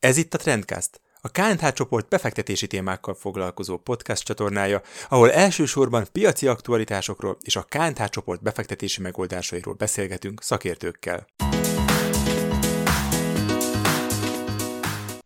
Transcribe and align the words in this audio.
Ez 0.00 0.16
itt 0.16 0.34
a 0.34 0.38
Trendcast, 0.38 1.00
a 1.20 1.28
KNH 1.28 1.72
csoport 1.72 2.08
befektetési 2.08 2.66
témákkal 2.66 3.14
foglalkozó 3.14 3.76
podcast 3.76 4.24
csatornája, 4.24 4.82
ahol 5.08 5.32
elsősorban 5.32 6.06
piaci 6.12 6.46
aktualitásokról 6.46 7.36
és 7.40 7.56
a 7.56 7.66
KNH 7.68 8.04
csoport 8.04 8.42
befektetési 8.42 9.02
megoldásairól 9.02 9.74
beszélgetünk 9.74 10.42
szakértőkkel. 10.42 11.26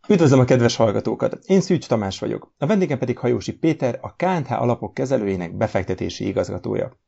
Üdvözlöm 0.09 0.41
a 0.41 0.45
kedves 0.45 0.77
hallgatókat! 0.77 1.39
Én 1.47 1.61
Szűcs 1.61 1.87
Tamás 1.87 2.19
vagyok, 2.19 2.53
a 2.59 2.67
vendégem 2.67 2.99
pedig 2.99 3.19
Hajósi 3.19 3.53
Péter, 3.53 3.99
a 4.01 4.15
KNH 4.17 4.53
alapok 4.63 4.95
kezelőjének 4.95 5.57
befektetési 5.57 6.27
igazgatója. 6.27 7.01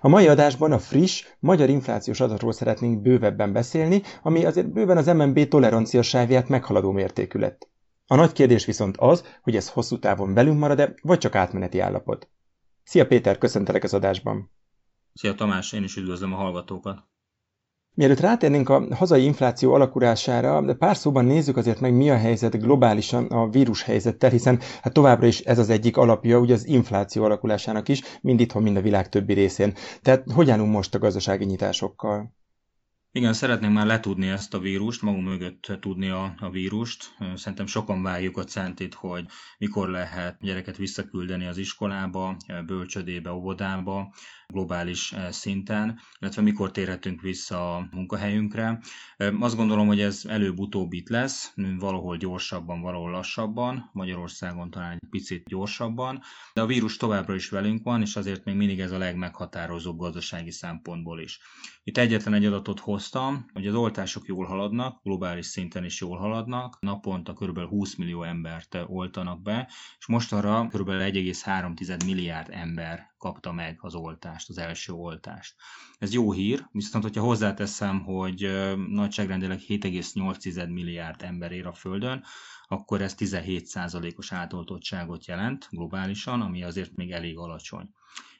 A 0.00 0.08
mai 0.08 0.28
adásban 0.28 0.72
a 0.72 0.78
friss, 0.78 1.24
magyar 1.38 1.68
inflációs 1.68 2.20
adatról 2.20 2.52
szeretnénk 2.52 3.02
bővebben 3.02 3.52
beszélni, 3.52 4.02
ami 4.22 4.44
azért 4.44 4.72
bőven 4.72 4.96
az 4.96 5.06
MNB 5.06 5.48
tolerancia 5.48 6.02
sávját 6.02 6.48
meghaladó 6.48 6.90
mértékű 6.90 7.38
lett. 7.38 7.68
A 8.06 8.14
nagy 8.14 8.32
kérdés 8.32 8.64
viszont 8.64 8.96
az, 8.96 9.24
hogy 9.42 9.56
ez 9.56 9.68
hosszú 9.68 9.98
távon 9.98 10.34
velünk 10.34 10.58
marad-e, 10.58 10.94
vagy 11.02 11.18
csak 11.18 11.34
átmeneti 11.34 11.78
állapot. 11.78 12.28
Szia 12.82 13.06
Péter, 13.06 13.38
köszöntelek 13.38 13.84
az 13.84 13.94
adásban! 13.94 14.50
Szia 15.14 15.34
Tamás, 15.34 15.72
én 15.72 15.82
is 15.82 15.96
üdvözlöm 15.96 16.32
a 16.32 16.36
hallgatókat! 16.36 17.04
Mielőtt 17.96 18.20
rátérnénk 18.20 18.68
a 18.68 18.86
hazai 18.94 19.24
infláció 19.24 19.74
alakulására, 19.74 20.60
de 20.60 20.74
pár 20.74 20.96
szóban 20.96 21.24
nézzük 21.24 21.56
azért 21.56 21.80
meg, 21.80 21.94
mi 21.94 22.10
a 22.10 22.16
helyzet 22.16 22.60
globálisan 22.60 23.26
a 23.26 23.48
vírus 23.48 23.82
helyzettel, 23.82 24.30
hiszen 24.30 24.60
hát 24.82 24.92
továbbra 24.92 25.26
is 25.26 25.40
ez 25.40 25.58
az 25.58 25.70
egyik 25.70 25.96
alapja 25.96 26.38
ugye 26.38 26.54
az 26.54 26.66
infláció 26.66 27.24
alakulásának 27.24 27.88
is, 27.88 28.02
mind 28.20 28.40
itthon, 28.40 28.62
mind 28.62 28.76
a 28.76 28.80
világ 28.80 29.08
többi 29.08 29.32
részén. 29.32 29.74
Tehát 30.02 30.24
hogy 30.34 30.50
állunk 30.50 30.72
most 30.72 30.94
a 30.94 30.98
gazdasági 30.98 31.44
nyitásokkal? 31.44 32.35
Igen, 33.16 33.32
szeretnénk 33.32 33.72
már 33.72 33.86
letudni 33.86 34.28
ezt 34.28 34.54
a 34.54 34.58
vírust, 34.58 35.02
magunk 35.02 35.26
mögött 35.26 35.76
tudni 35.80 36.08
a, 36.08 36.34
a 36.38 36.50
vírust. 36.50 37.14
Szerintem 37.34 37.66
sokan 37.66 38.02
várjuk 38.02 38.36
a 38.36 38.44
centit, 38.44 38.94
hogy 38.94 39.26
mikor 39.58 39.88
lehet 39.88 40.36
gyereket 40.40 40.76
visszaküldeni 40.76 41.46
az 41.46 41.58
iskolába, 41.58 42.36
bölcsödébe, 42.66 43.32
óvodába, 43.32 44.14
globális 44.46 45.14
szinten, 45.30 46.00
illetve 46.20 46.42
mikor 46.42 46.70
térhetünk 46.70 47.20
vissza 47.20 47.76
a 47.76 47.88
munkahelyünkre. 47.90 48.80
Azt 49.40 49.56
gondolom, 49.56 49.86
hogy 49.86 50.00
ez 50.00 50.22
előbb-utóbb 50.28 50.92
itt 50.92 51.08
lesz, 51.08 51.52
valahol 51.78 52.16
gyorsabban, 52.16 52.80
valahol 52.80 53.10
lassabban, 53.10 53.90
Magyarországon 53.92 54.70
talán 54.70 54.92
egy 54.92 55.08
picit 55.10 55.44
gyorsabban, 55.44 56.22
de 56.54 56.60
a 56.60 56.66
vírus 56.66 56.96
továbbra 56.96 57.34
is 57.34 57.48
velünk 57.48 57.82
van, 57.82 58.00
és 58.00 58.16
azért 58.16 58.44
még 58.44 58.54
mindig 58.54 58.80
ez 58.80 58.92
a 58.92 58.98
legmeghatározóbb 58.98 59.98
gazdasági 59.98 60.50
szempontból 60.50 61.20
is. 61.20 61.40
Itt 61.84 61.98
egyetlen 61.98 62.34
egy 62.34 62.44
adatot 62.44 62.80
hoztam, 63.12 63.46
hogy 63.52 63.66
az 63.66 63.74
oltások 63.74 64.26
jól 64.26 64.46
haladnak, 64.46 65.02
globális 65.02 65.46
szinten 65.46 65.84
is 65.84 66.00
jól 66.00 66.18
haladnak, 66.18 66.80
naponta 66.80 67.32
kb. 67.32 67.58
20 67.58 67.94
millió 67.94 68.22
embert 68.22 68.78
oltanak 68.86 69.42
be, 69.42 69.68
és 69.98 70.06
mostanra 70.06 70.66
kb. 70.66 70.88
1,3 70.88 72.04
milliárd 72.04 72.48
ember 72.50 73.14
kapta 73.18 73.52
meg 73.52 73.78
az 73.80 73.94
oltást, 73.94 74.48
az 74.48 74.58
első 74.58 74.92
oltást. 74.92 75.54
Ez 75.98 76.12
jó 76.12 76.32
hír, 76.32 76.66
viszont 76.72 77.04
hogyha 77.04 77.22
hozzáteszem, 77.22 78.04
hogy 78.04 78.50
nagyságrendileg 78.88 79.58
7,8 79.58 80.72
milliárd 80.72 81.22
ember 81.22 81.52
ér 81.52 81.66
a 81.66 81.72
Földön, 81.72 82.24
akkor 82.68 83.02
ez 83.02 83.14
17%-os 83.18 84.32
átoltottságot 84.32 85.26
jelent 85.26 85.68
globálisan, 85.70 86.40
ami 86.40 86.62
azért 86.62 86.96
még 86.96 87.10
elég 87.12 87.38
alacsony. 87.38 87.88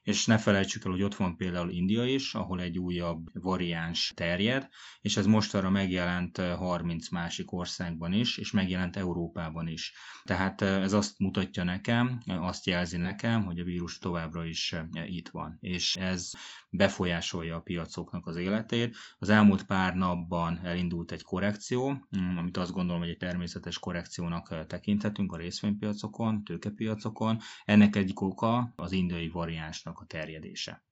És 0.07 0.27
ne 0.27 0.39
felejtsük 0.39 0.85
el, 0.85 0.91
hogy 0.91 1.03
ott 1.03 1.15
van 1.15 1.37
például 1.37 1.71
India 1.71 2.05
is, 2.05 2.35
ahol 2.35 2.61
egy 2.61 2.79
újabb 2.79 3.27
variáns 3.33 4.13
terjed, 4.15 4.69
és 5.01 5.17
ez 5.17 5.27
mostanra 5.27 5.71
megjelent 5.71 6.37
30 6.39 7.09
másik 7.09 7.53
országban 7.53 8.13
is, 8.13 8.37
és 8.37 8.51
megjelent 8.51 8.97
Európában 8.97 9.69
is. 9.69 9.93
Tehát 10.25 10.63
ez 10.63 10.93
azt 10.93 11.19
mutatja 11.19 11.65
nekem, 11.65 12.21
azt 12.27 12.67
jelzi 12.67 12.97
nekem, 12.97 13.45
hogy 13.45 13.59
a 13.59 13.65
vírus 13.65 13.99
továbbra 13.99 14.45
is 14.45 14.75
itt 15.07 15.29
van. 15.29 15.57
És 15.61 15.97
ez 15.97 16.31
befolyásolja 16.71 17.57
a 17.57 17.61
piacoknak 17.61 18.27
az 18.27 18.37
életét. 18.37 18.97
Az 19.19 19.29
elmúlt 19.29 19.65
pár 19.65 19.95
napban 19.95 20.61
elindult 20.65 21.13
egy 21.13 21.23
korrekció, 21.23 21.91
mm, 22.19 22.37
amit 22.37 22.57
azt 22.57 22.73
gondolom, 22.73 23.01
hogy 23.01 23.11
egy 23.11 23.17
természetes 23.17 23.79
korrekciónak 23.79 24.67
tekinthetünk 24.67 25.33
a 25.33 25.37
részvénypiacokon, 25.37 26.45
tőkepiacokon. 26.45 27.39
Ennek 27.65 27.97
egyik 27.97 28.21
oka 28.21 28.73
az 28.77 28.93
indiai 28.93 29.29
variánsnak 29.29 29.96
a 30.01 30.07
terjedése. 30.07 30.83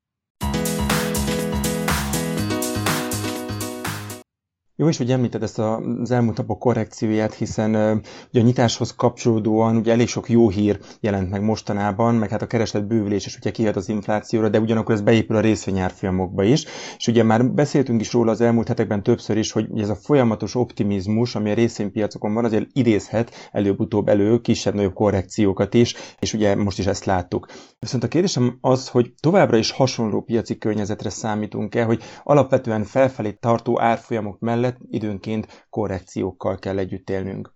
Jó 4.77 4.89
is, 4.89 4.97
hogy 4.97 5.11
említed 5.11 5.43
ezt 5.43 5.59
az 5.59 6.11
elmúlt 6.11 6.37
napok 6.37 6.59
korrekcióját, 6.59 7.35
hiszen 7.35 7.71
ugye 8.31 8.41
a 8.41 8.45
nyitáshoz 8.45 8.95
kapcsolódóan 8.95 9.77
ugye 9.77 9.93
elég 9.93 10.09
sok 10.09 10.29
jó 10.29 10.49
hír 10.49 10.79
jelent 11.01 11.31
meg 11.31 11.43
mostanában, 11.43 12.15
meg 12.15 12.29
hát 12.29 12.43
a 12.43 12.47
kereslet 12.47 12.87
bővülés 12.87 13.27
is 13.27 13.37
ugye 13.37 13.51
kihat 13.51 13.77
az 13.77 13.89
inflációra, 13.89 14.49
de 14.49 14.61
ugyanakkor 14.61 14.95
ez 14.95 15.01
beépül 15.01 15.37
a 15.37 15.41
részvényárfolyamokba 15.41 16.43
is. 16.43 16.65
És 16.97 17.07
ugye 17.07 17.23
már 17.23 17.51
beszéltünk 17.51 18.01
is 18.01 18.13
róla 18.13 18.31
az 18.31 18.41
elmúlt 18.41 18.69
hetekben 18.69 19.03
többször 19.03 19.37
is, 19.37 19.53
hogy 19.53 19.81
ez 19.81 19.89
a 19.89 19.95
folyamatos 19.95 20.55
optimizmus, 20.55 21.35
ami 21.35 21.51
a 21.51 21.55
részvénypiacokon 21.55 22.35
van, 22.35 22.45
azért 22.45 22.67
idézhet 22.73 23.49
előbb-utóbb 23.53 24.09
elő 24.09 24.41
kisebb-nagyobb 24.41 24.95
korrekciókat 24.95 25.75
is, 25.75 25.95
és 26.19 26.33
ugye 26.33 26.55
most 26.55 26.79
is 26.79 26.87
ezt 26.87 27.05
láttuk. 27.05 27.49
Viszont 27.79 28.05
a 28.05 28.09
kérdésem 28.09 28.59
az, 28.61 28.89
hogy 28.89 29.15
továbbra 29.21 29.57
is 29.57 29.71
hasonló 29.71 30.21
piaci 30.21 30.59
környezetre 30.59 31.11
számítunk-e, 31.11 31.85
hogy 31.85 32.03
alapvetően 32.25 32.85
felfelé 32.85 33.33
tartó 33.33 33.81
árfolyamok 33.81 34.39
mellett 34.39 34.63
mellett 34.65 34.81
időnként 34.91 35.67
korrekciókkal 35.71 36.59
kell 36.59 36.79
együtt 36.79 37.11
élnünk. 37.11 37.53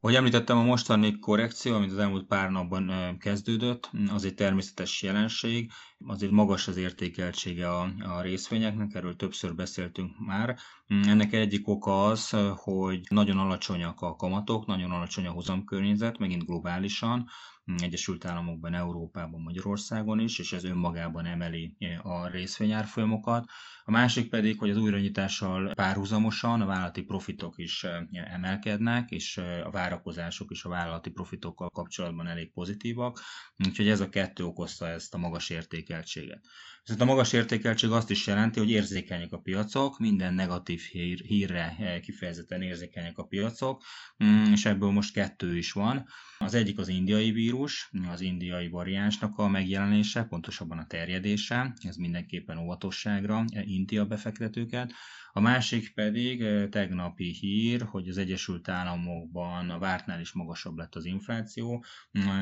Ahogy 0.00 0.14
említettem, 0.16 0.58
a 0.58 0.62
mostani 0.62 1.18
korrekció, 1.18 1.74
amit 1.74 1.90
az 1.90 1.98
elmúlt 1.98 2.26
pár 2.26 2.50
napban 2.50 3.16
kezdődött, 3.18 3.90
az 4.14 4.24
egy 4.24 4.34
természetes 4.34 5.02
jelenség, 5.02 5.70
azért 6.06 6.32
magas 6.32 6.68
az 6.68 6.76
értékeltsége 6.76 7.70
a, 7.70 7.92
a 7.98 8.20
részvényeknek, 8.20 8.94
erről 8.94 9.16
többször 9.16 9.54
beszéltünk 9.54 10.18
már. 10.26 10.56
Ennek 10.86 11.32
egyik 11.32 11.68
oka 11.68 12.04
az, 12.06 12.36
hogy 12.56 13.00
nagyon 13.08 13.38
alacsonyak 13.38 14.00
a 14.00 14.16
kamatok, 14.16 14.66
nagyon 14.66 14.90
alacsony 14.90 15.26
a 15.26 15.30
hozamkörnyezet, 15.30 16.18
megint 16.18 16.46
globálisan, 16.46 17.28
Egyesült 17.76 18.24
Államokban, 18.24 18.74
Európában, 18.74 19.40
Magyarországon 19.40 20.18
is, 20.20 20.38
és 20.38 20.52
ez 20.52 20.64
önmagában 20.64 21.24
emeli 21.26 21.76
a 22.02 22.26
részvényárfolyamokat. 22.28 23.50
A 23.84 23.90
másik 23.90 24.28
pedig, 24.28 24.58
hogy 24.58 24.70
az 24.70 24.76
újranyitással 24.76 25.74
párhuzamosan 25.74 26.60
a 26.60 26.66
vállalati 26.66 27.02
profitok 27.02 27.58
is 27.58 27.86
emelkednek, 28.12 29.10
és 29.10 29.36
a 29.64 29.70
várakozások 29.70 30.50
is 30.50 30.64
a 30.64 30.68
vállalati 30.68 31.10
profitokkal 31.10 31.70
kapcsolatban 31.70 32.26
elég 32.26 32.52
pozitívak, 32.52 33.20
úgyhogy 33.66 33.88
ez 33.88 34.00
a 34.00 34.08
kettő 34.08 34.44
okozta 34.44 34.88
ezt 34.88 35.14
a 35.14 35.18
magas 35.18 35.50
értékeltséget. 35.88 36.46
Viszont 36.82 37.00
a 37.00 37.04
magas 37.04 37.32
értékeltség 37.32 37.90
azt 37.90 38.10
is 38.10 38.26
jelenti, 38.26 38.58
hogy 38.58 38.70
érzékenyek 38.70 39.32
a 39.32 39.38
piacok, 39.38 39.98
minden 39.98 40.34
negatív 40.34 40.80
hír, 40.80 41.20
hírre 41.20 42.00
kifejezetten 42.02 42.62
érzékenyek 42.62 43.18
a 43.18 43.24
piacok, 43.24 43.82
mm, 44.24 44.52
és 44.52 44.64
ebből 44.64 44.90
most 44.90 45.12
kettő 45.12 45.56
is 45.56 45.72
van. 45.72 46.06
Az 46.38 46.54
egyik 46.54 46.78
az 46.78 46.88
indiai 46.88 47.30
vírus, 47.30 47.90
az 48.12 48.20
indiai 48.20 48.68
variánsnak 48.68 49.38
a 49.38 49.48
megjelenése, 49.48 50.22
pontosabban 50.22 50.78
a 50.78 50.86
terjedése, 50.86 51.74
ez 51.80 51.96
mindenképpen 51.96 52.58
óvatosságra 52.58 53.44
inti 53.64 53.98
a 53.98 54.06
befektetőket. 54.06 54.92
A 55.38 55.40
másik 55.40 55.94
pedig 55.94 56.68
tegnapi 56.70 57.32
hír, 57.32 57.82
hogy 57.82 58.08
az 58.08 58.18
Egyesült 58.18 58.68
Államokban 58.68 59.70
a 59.70 59.78
vártnál 59.78 60.20
is 60.20 60.32
magasabb 60.32 60.76
lett 60.76 60.94
az 60.94 61.04
infláció, 61.04 61.84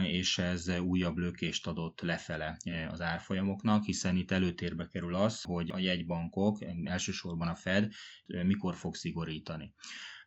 és 0.03 0.39
ez 0.39 0.69
újabb 0.79 1.17
lökést 1.17 1.67
adott 1.67 2.01
lefele 2.01 2.57
az 2.91 3.01
árfolyamoknak, 3.01 3.85
hiszen 3.85 4.17
itt 4.17 4.31
előtérbe 4.31 4.87
kerül 4.87 5.15
az, 5.15 5.43
hogy 5.43 5.71
a 5.71 5.79
jegybankok, 5.79 6.59
elsősorban 6.85 7.49
a 7.49 7.55
Fed 7.55 7.93
mikor 8.27 8.75
fog 8.75 8.95
szigorítani. 8.95 9.75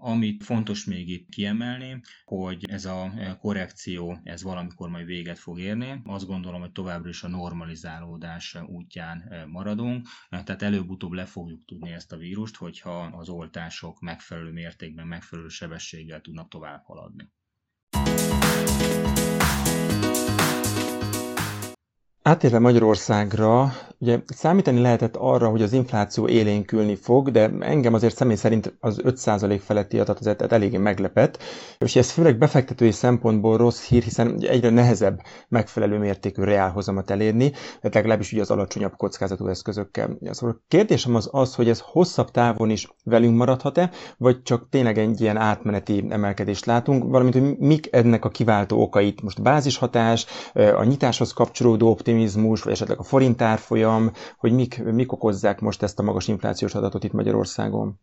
Amit 0.02 0.44
fontos 0.44 0.86
még 0.86 1.10
itt 1.10 1.30
kiemelni, 1.30 2.02
hogy 2.24 2.66
ez 2.70 2.86
a 2.86 3.12
korrekció, 3.40 4.20
ez 4.24 4.44
valamikor 4.44 4.90
majd 4.90 5.06
véget 5.06 5.40
fog 5.40 5.60
érni. 5.60 6.02
Azt 6.06 6.26
gondolom, 6.26 6.60
hogy 6.60 6.72
továbbra 6.72 7.10
is 7.10 7.24
a 7.24 7.28
normalizálódás 7.28 8.58
útján 8.68 9.48
maradunk, 9.52 10.08
tehát 10.30 10.62
előbb-utóbb 10.62 11.12
le 11.12 11.26
fogjuk 11.26 11.66
tudni 11.66 11.92
ezt 11.92 12.12
a 12.12 12.18
vírust, 12.18 12.56
hogyha 12.60 13.04
az 13.04 13.30
oltások 13.30 14.00
megfelelő 14.00 14.52
mértékben, 14.52 15.08
megfelelő 15.08 15.48
sebességgel 15.48 16.22
tudnak 16.22 16.50
tovább 16.50 16.84
haladni. 16.84 17.32
Átérve 22.24 22.60
Magyarországra, 22.60 23.72
ugye 23.98 24.20
számítani 24.26 24.80
lehetett 24.82 25.16
arra, 25.16 25.50
hogy 25.50 25.62
az 25.62 25.74
infláció 25.74 26.28
élénkülni 26.28 26.96
fog, 26.96 27.32
de 27.32 27.52
engem 27.60 27.94
azért 27.94 28.16
személy 28.16 28.36
szerint 28.36 28.78
az 28.80 29.02
5% 29.04 29.60
feletti 29.64 30.00
adat 30.00 30.20
azért 30.20 30.42
eléggé 30.52 30.78
meglepett, 30.78 31.38
és 31.78 31.96
ez 31.96 32.12
főleg 32.12 32.38
befektetői 32.38 32.92
szempontból 32.92 33.58
rossz 33.58 33.88
hír, 33.88 34.04
hiszen 34.04 34.40
egyre 34.42 34.70
nehezebb 34.70 35.22
megfelelő 35.48 35.98
mértékű 35.98 36.44
reálhozamat 36.44 37.10
elérni, 37.10 37.52
de 37.82 37.90
legalábbis 37.94 38.32
ugye 38.32 38.42
az 38.42 38.52
alacsonyabb 38.52 38.96
kockázatú 38.96 39.48
eszközökkel. 39.48 40.18
Szóval 40.32 40.56
a 40.60 40.64
kérdésem 40.68 41.16
az 41.16 41.30
az, 41.32 41.56
hogy 41.56 41.70
ez 41.70 41.80
hosszabb 41.86 42.32
távon 42.32 42.70
is 42.70 42.88
velünk 43.04 43.38
maradhat-e, 43.38 43.90
vagy 44.18 44.42
csak 44.42 44.70
tényleg 44.70 44.98
egy 44.98 45.22
ilyen 45.22 45.38
átmeneti 45.38 46.06
emelkedést 46.10 46.66
látunk, 46.66 47.04
valamint 47.04 47.34
hogy 47.34 47.58
mik 47.58 47.88
ennek 47.92 48.26
a 48.26 48.30
kiváltó 48.30 48.82
okait, 48.82 49.22
most 49.22 49.42
bázishatás, 49.42 50.26
a 50.54 50.84
nyitáshoz 50.84 51.34
kapcsolódó 51.34 51.90
optimizmus, 52.10 52.62
vagy 52.62 52.74
esetleg 52.74 53.00
a 53.00 53.04
forint 53.04 53.42
árfolyam, 53.42 54.12
hogy 54.38 54.52
mik, 54.52 54.84
mik 54.84 55.12
okozzák 55.12 55.60
most 55.60 55.84
ezt 55.84 56.00
a 56.00 56.04
magas 56.04 56.28
inflációs 56.28 56.74
adatot 56.74 57.04
itt 57.04 57.12
Magyarországon? 57.12 58.00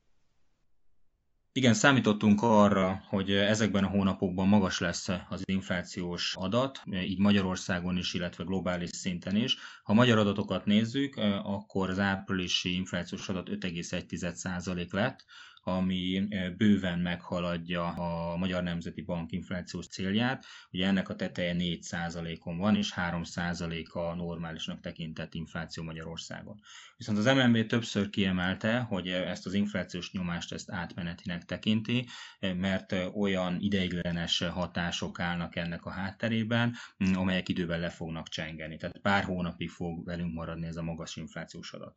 Igen, 1.52 1.74
számítottunk 1.74 2.42
arra, 2.42 3.02
hogy 3.08 3.30
ezekben 3.30 3.84
a 3.84 3.88
hónapokban 3.88 4.48
magas 4.48 4.78
lesz 4.80 5.08
az 5.28 5.42
inflációs 5.44 6.34
adat, 6.38 6.82
így 6.90 7.18
Magyarországon 7.18 7.96
is, 7.96 8.14
illetve 8.14 8.44
globális 8.44 8.90
szinten 8.92 9.36
is. 9.36 9.56
Ha 9.82 9.94
magyar 9.94 10.18
adatokat 10.18 10.64
nézzük, 10.64 11.16
akkor 11.42 11.90
az 11.90 11.98
áprilisi 11.98 12.74
inflációs 12.74 13.28
adat 13.28 13.48
5,1% 13.48 14.90
lett, 14.90 15.24
ami 15.68 16.28
bőven 16.56 16.98
meghaladja 16.98 17.88
a 17.88 18.36
Magyar 18.36 18.62
Nemzeti 18.62 19.02
Bank 19.02 19.32
inflációs 19.32 19.86
célját. 19.86 20.44
Ugye 20.70 20.86
ennek 20.86 21.08
a 21.08 21.16
teteje 21.16 21.54
4%-on 21.58 22.56
van, 22.56 22.76
és 22.76 22.92
3%-a 22.96 24.14
normálisnak 24.14 24.80
tekintett 24.80 25.34
infláció 25.34 25.82
Magyarországon. 25.82 26.60
Viszont 26.96 27.18
az 27.18 27.24
MNB 27.24 27.66
többször 27.66 28.10
kiemelte, 28.10 28.78
hogy 28.78 29.08
ezt 29.08 29.46
az 29.46 29.54
inflációs 29.54 30.12
nyomást 30.12 30.52
ezt 30.52 30.70
átmenetinek 30.70 31.44
tekinti, 31.44 32.08
mert 32.40 32.94
olyan 33.14 33.56
ideiglenes 33.60 34.38
hatások 34.38 35.20
állnak 35.20 35.56
ennek 35.56 35.84
a 35.84 35.90
hátterében, 35.90 36.74
amelyek 37.14 37.48
időben 37.48 37.80
le 37.80 37.88
fognak 37.88 38.28
csengeni. 38.28 38.76
Tehát 38.76 38.98
pár 38.98 39.24
hónapig 39.24 39.70
fog 39.70 40.04
velünk 40.04 40.34
maradni 40.34 40.66
ez 40.66 40.76
a 40.76 40.82
magas 40.82 41.16
inflációs 41.16 41.72
adat. 41.72 41.96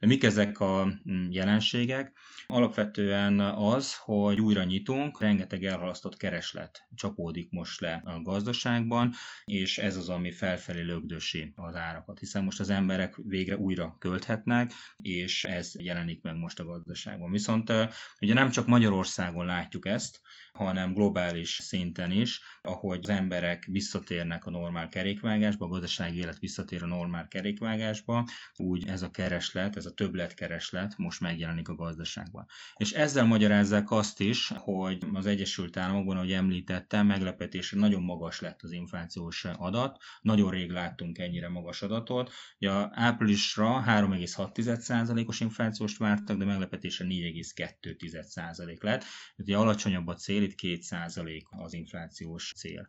De 0.00 0.06
mik 0.06 0.24
ezek 0.24 0.60
a 0.60 0.92
jelenségek? 1.30 2.12
Alapvetően 2.46 3.08
alapvetően 3.10 3.40
az, 3.40 3.96
hogy 3.96 4.40
újra 4.40 4.64
nyitunk, 4.64 5.20
rengeteg 5.20 5.64
elhalasztott 5.64 6.16
kereslet 6.16 6.86
csapódik 6.94 7.50
most 7.50 7.80
le 7.80 8.02
a 8.04 8.22
gazdaságban, 8.22 9.12
és 9.44 9.78
ez 9.78 9.96
az, 9.96 10.08
ami 10.08 10.30
felfelé 10.30 10.80
lögdösi 10.80 11.52
az 11.56 11.74
árakat, 11.74 12.18
hiszen 12.18 12.44
most 12.44 12.60
az 12.60 12.70
emberek 12.70 13.14
végre 13.16 13.56
újra 13.56 13.96
költhetnek, 13.98 14.72
és 14.96 15.44
ez 15.44 15.72
jelenik 15.78 16.22
meg 16.22 16.36
most 16.36 16.60
a 16.60 16.64
gazdaságban. 16.64 17.30
Viszont 17.30 17.72
ugye 18.20 18.34
nem 18.34 18.50
csak 18.50 18.66
Magyarországon 18.66 19.46
látjuk 19.46 19.86
ezt, 19.86 20.20
hanem 20.52 20.94
globális 20.94 21.58
szinten 21.62 22.10
is, 22.10 22.40
ahogy 22.62 22.98
az 23.02 23.08
emberek 23.08 23.64
visszatérnek 23.64 24.46
a 24.46 24.50
normál 24.50 24.88
kerékvágásba, 24.88 25.64
a 25.64 25.68
gazdasági 25.68 26.18
élet 26.18 26.38
visszatér 26.38 26.82
a 26.82 26.86
normál 26.86 27.28
kerékvágásba, 27.28 28.28
úgy 28.56 28.88
ez 28.88 29.02
a 29.02 29.10
kereslet, 29.10 29.76
ez 29.76 29.86
a 29.86 29.94
többletkereslet 29.94 30.96
most 30.96 31.20
megjelenik 31.20 31.68
a 31.68 31.74
gazdaságban. 31.74 32.46
És 32.76 32.92
ezzel 33.00 33.24
magyarázzák 33.24 33.90
azt 33.90 34.20
is, 34.20 34.52
hogy 34.56 35.04
az 35.12 35.26
Egyesült 35.26 35.76
Államokban, 35.76 36.16
ahogy 36.16 36.32
említettem, 36.32 37.06
meglepetésre 37.06 37.78
nagyon 37.78 38.02
magas 38.02 38.40
lett 38.40 38.62
az 38.62 38.72
inflációs 38.72 39.44
adat, 39.44 39.98
nagyon 40.20 40.50
rég 40.50 40.70
láttunk 40.70 41.18
ennyire 41.18 41.48
magas 41.48 41.82
adatot. 41.82 42.32
Ugye 42.58 42.70
áprilisra 42.90 43.84
3,6%-os 43.86 45.40
inflációst 45.40 45.98
vártak, 45.98 46.36
de 46.38 46.44
meglepetésre 46.44 47.04
4,2% 47.08 48.82
lett. 48.82 49.04
Ugye 49.36 49.56
alacsonyabb 49.56 50.06
a 50.06 50.14
cél, 50.14 50.42
itt 50.42 50.58
2% 50.62 51.42
az 51.50 51.72
inflációs 51.72 52.52
cél. 52.56 52.86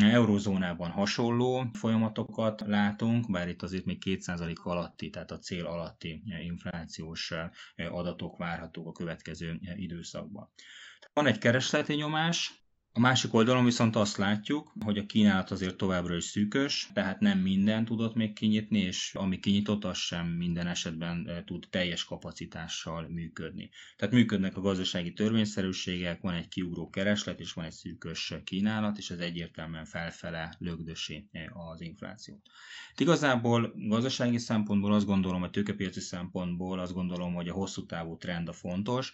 Eurozónában 0.00 0.90
hasonló 0.90 1.66
folyamatokat 1.72 2.60
látunk, 2.66 3.30
bár 3.30 3.48
itt 3.48 3.62
azért 3.62 3.84
még 3.84 4.02
2% 4.04 4.62
alatti, 4.62 5.10
tehát 5.10 5.30
a 5.30 5.38
cél 5.38 5.66
alatti 5.66 6.22
inflációs 6.42 7.32
adatok 7.76 8.36
várhatók 8.36 8.86
a 8.86 8.92
következő 8.92 9.60
időszakban. 9.76 10.50
Van 11.12 11.26
egy 11.26 11.38
keresleti 11.38 11.94
nyomás, 11.94 12.61
a 12.94 13.00
másik 13.00 13.34
oldalon 13.34 13.64
viszont 13.64 13.96
azt 13.96 14.16
látjuk, 14.16 14.72
hogy 14.84 14.98
a 14.98 15.06
kínálat 15.06 15.50
azért 15.50 15.76
továbbra 15.76 16.16
is 16.16 16.24
szűkös, 16.24 16.90
tehát 16.92 17.20
nem 17.20 17.38
minden 17.38 17.84
tudott 17.84 18.14
még 18.14 18.32
kinyitni, 18.32 18.78
és 18.78 19.14
ami 19.14 19.38
kinyitott, 19.38 19.84
az 19.84 19.96
sem 19.98 20.26
minden 20.26 20.66
esetben 20.66 21.28
eh, 21.28 21.42
tud 21.46 21.66
teljes 21.70 22.04
kapacitással 22.04 23.08
működni. 23.08 23.70
Tehát 23.96 24.14
működnek 24.14 24.56
a 24.56 24.60
gazdasági 24.60 25.12
törvényszerűségek, 25.12 26.20
van 26.20 26.34
egy 26.34 26.48
kiugró 26.48 26.90
kereslet, 26.90 27.40
és 27.40 27.52
van 27.52 27.64
egy 27.64 27.72
szűkös 27.72 28.34
kínálat, 28.44 28.98
és 28.98 29.10
ez 29.10 29.18
egyértelműen 29.18 29.84
felfele 29.84 30.54
lögdösi 30.58 31.28
eh, 31.32 31.70
az 31.70 31.80
inflációt. 31.80 32.40
Itt 32.92 33.00
igazából 33.00 33.72
gazdasági 33.76 34.38
szempontból 34.38 34.92
azt 34.92 35.06
gondolom, 35.06 35.42
a 35.42 35.50
tőkepiaci 35.50 36.00
szempontból 36.00 36.78
azt 36.78 36.94
gondolom, 36.94 37.34
hogy 37.34 37.48
a 37.48 37.52
hosszú 37.52 37.86
távú 37.86 38.16
trend 38.16 38.48
a 38.48 38.52
fontos, 38.52 39.12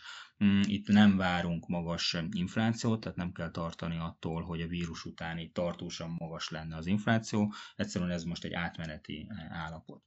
itt 0.63 0.87
nem 0.89 1.17
várunk 1.17 1.69
magas 1.69 2.17
inflációt, 2.31 3.01
tehát 3.01 3.17
nem 3.19 3.33
kell 3.33 3.51
tartani 3.51 3.99
attól, 3.99 4.43
hogy 4.43 4.61
a 4.61 4.67
vírus 4.67 5.05
utáni 5.05 5.51
tartósan 5.51 6.11
magas 6.19 6.51
lenne 6.51 6.77
az 6.77 6.87
infláció, 6.87 7.53
egyszerűen 7.77 8.11
ez 8.11 8.23
most 8.25 8.45
egy 8.45 8.53
átmeneti 8.53 9.29
állapot. 9.51 10.03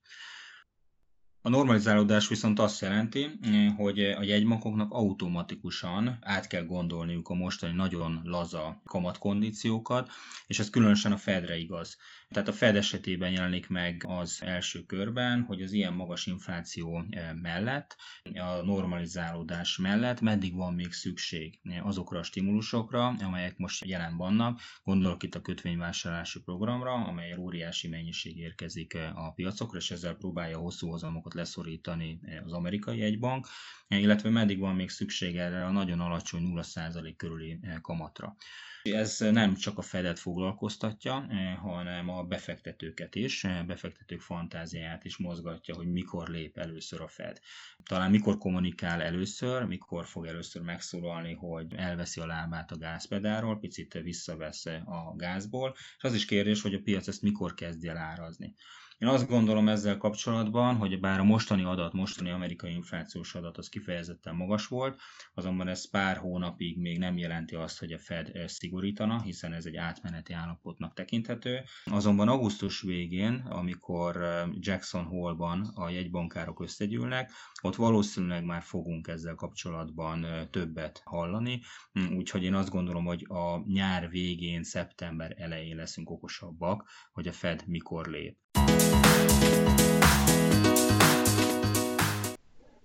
A 1.44 1.50
normalizálódás 1.50 2.28
viszont 2.28 2.60
azt 2.60 2.82
jelenti, 2.82 3.40
hogy 3.78 4.00
a 4.00 4.24
jegybankoknak 4.24 4.92
automatikusan 4.92 6.18
át 6.22 6.48
kell 6.48 6.66
gondolniuk 6.66 7.30
a 7.30 7.34
mostani 7.34 7.74
nagyon 7.74 8.22
laza 8.24 8.82
kamatkondíciókat, 8.86 10.10
és 10.48 10.60
ez 10.60 10.70
különösen 10.70 11.12
a 11.12 11.18
Fedre 11.18 11.58
igaz. 11.58 11.98
Tehát 12.30 12.48
a 12.48 12.54
Fed 12.54 12.76
esetében 12.76 13.32
jelenik 13.32 13.70
meg 13.70 14.04
az 14.08 14.42
első 14.46 14.84
körben, 14.86 15.42
hogy 15.42 15.62
az 15.62 15.72
ilyen 15.72 15.94
magas 15.94 16.26
infláció 16.26 17.04
eh, 17.10 17.30
mellett, 17.42 17.96
a 18.24 18.62
normalizálódás 18.66 19.78
mellett 19.78 20.22
meddig 20.22 20.56
van 20.56 20.74
még 20.74 20.92
szükség 20.92 21.60
azokra 21.84 22.20
a 22.20 22.24
stimulusokra, 22.24 23.08
amelyek 23.08 23.58
most 23.58 23.86
jelen 23.86 24.18
vannak. 24.18 24.60
Gondolok 24.84 25.24
itt 25.24 25.36
a 25.36 25.42
kötvényvásárlási 25.42 26.42
programra, 26.42 26.92
amely 26.94 27.36
óriási 27.38 27.88
mennyiség 27.88 28.38
érkezik 28.38 28.94
eh, 28.94 29.26
a 29.26 29.32
piacokra, 29.32 29.78
és 29.78 29.92
ezzel 29.92 30.16
próbálja 30.16 30.58
hosszú 30.58 30.90
hozamokat 30.90 31.31
leszorítani 31.34 32.20
eh, 32.24 32.46
az 32.46 32.52
amerikai 32.52 33.02
egybank, 33.02 33.48
illetve 33.88 34.30
meddig 34.30 34.60
van 34.60 34.76
még 34.76 34.90
szükség 34.90 35.38
erre 35.38 35.66
a 35.66 35.72
nagyon 35.72 36.00
alacsony 36.00 36.54
0% 36.56 37.14
körüli 37.18 37.60
kamatra. 37.82 38.36
Ez 38.84 39.20
nem 39.20 39.56
csak 39.56 39.78
a 39.78 39.82
Fedet 39.82 40.20
foglalkoztatja, 40.20 41.26
eh, 41.30 41.58
hanem 41.58 42.10
a 42.10 42.24
befektetőket 42.24 43.16
is, 43.16 43.44
eh, 43.44 43.64
befektetők 43.64 44.22
fantáziáját 44.22 45.06
is 45.06 45.18
mozgatja, 45.18 45.76
hogy 45.76 45.92
mikor 45.92 46.28
lép 46.28 46.58
először 46.58 47.02
a 47.02 47.08
Fed. 47.08 47.40
Talán 47.84 48.12
mikor 48.12 48.38
kommunikál 48.38 49.02
először, 49.02 49.64
mikor 49.64 50.06
fog 50.06 50.26
először 50.26 50.62
megszólalni, 50.62 51.34
hogy 51.34 51.74
elveszi 51.76 52.22
a 52.22 52.26
lábát 52.26 52.72
a 52.72 52.78
gázpedáról, 52.78 53.60
picit 53.60 53.94
visszavesz 53.94 54.66
a 54.66 55.14
gázból, 55.16 55.74
és 55.98 56.04
az 56.04 56.14
is 56.14 56.26
kérdés, 56.26 56.62
hogy 56.62 56.74
a 56.74 56.82
piac 56.84 57.08
ezt 57.08 57.22
mikor 57.22 57.54
kezdje 57.54 57.92
el 57.92 57.98
árazni. 57.98 58.56
Én 59.02 59.08
azt 59.08 59.28
gondolom 59.28 59.68
ezzel 59.68 59.98
kapcsolatban, 59.98 60.76
hogy 60.76 61.00
bár 61.00 61.20
a 61.20 61.24
mostani 61.24 61.64
adat, 61.64 61.94
mostani 61.94 62.30
amerikai 62.30 62.74
inflációs 62.74 63.36
adat 63.36 63.58
az 63.58 63.70
kifejezetten 63.70 64.36
magas 64.36 64.68
volt, 64.68 65.00
azonban 65.34 65.68
ez 65.68 65.90
pár 65.90 66.18
hónapig 66.18 66.80
még 66.80 66.98
nem 66.98 67.18
jelenti 67.18 67.56
azt, 67.56 67.80
hogy 67.80 67.92
a 67.92 67.98
Fed 67.98 68.32
szigorítana, 68.48 69.22
hiszen 69.22 69.54
ez 69.54 69.66
egy 69.66 69.76
átmeneti 69.76 70.34
állapotnak 70.34 70.94
tekinthető. 70.94 71.64
Azonban 71.86 72.28
augusztus 72.28 72.82
végén, 72.82 73.34
amikor 73.50 74.18
Jackson 74.54 75.04
Hole-ban 75.04 75.72
a 75.76 75.90
jegybankárok 75.90 76.62
összegyűlnek, 76.62 77.32
ott 77.62 77.76
valószínűleg 77.76 78.44
már 78.44 78.62
fogunk 78.62 79.08
ezzel 79.08 79.36
kapcsolatban 79.36 80.26
többet 80.52 81.02
hallani, 81.04 81.62
hm, 81.92 82.16
úgyhogy 82.16 82.44
én 82.44 82.54
azt 82.54 82.70
gondolom, 82.70 83.06
hogy 83.06 83.26
a 83.28 83.64
nyár 83.66 84.10
végén, 84.10 84.64
szeptember 84.64 85.36
elején 85.38 85.76
leszünk 85.76 86.10
okosabbak, 86.10 86.90
hogy 87.12 87.28
a 87.28 87.32
Fed 87.32 87.64
mikor 87.68 88.08
lép. 88.08 88.38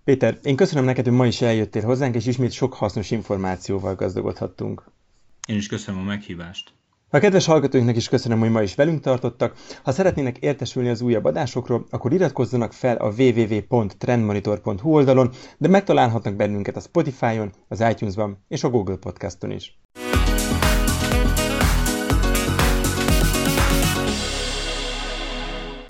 Péter, 0.04 0.38
én 0.42 0.56
köszönöm 0.56 0.84
neked, 0.84 1.04
hogy 1.04 1.14
ma 1.14 1.26
is 1.26 1.40
eljöttél 1.40 1.82
hozzánk, 1.82 2.14
és 2.14 2.26
ismét 2.26 2.52
sok 2.52 2.74
hasznos 2.74 3.10
információval 3.10 3.94
gazdagodhattunk. 3.94 4.84
Én 5.48 5.56
is 5.56 5.66
köszönöm 5.66 6.00
a 6.00 6.04
meghívást. 6.04 6.72
A 7.10 7.18
kedves 7.18 7.46
hallgatóinknak 7.46 7.96
is 7.96 8.08
köszönöm, 8.08 8.38
hogy 8.38 8.50
ma 8.50 8.62
is 8.62 8.74
velünk 8.74 9.00
tartottak. 9.00 9.56
Ha 9.82 9.92
szeretnének 9.92 10.38
értesülni 10.38 10.88
az 10.88 11.00
újabb 11.00 11.24
adásokról, 11.24 11.86
akkor 11.90 12.12
iratkozzanak 12.12 12.72
fel 12.72 12.96
a 12.96 13.12
www.trendmonitor.hu 13.18 14.94
oldalon, 14.94 15.30
de 15.58 15.68
megtalálhatnak 15.68 16.34
bennünket 16.34 16.76
a 16.76 16.80
Spotify-on, 16.80 17.52
az 17.68 17.80
iTunes-ban 17.90 18.44
és 18.48 18.64
a 18.64 18.70
Google 18.70 18.96
Podcaston 18.96 19.50
is. 19.50 19.78